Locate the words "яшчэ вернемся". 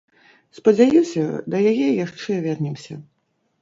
2.05-2.93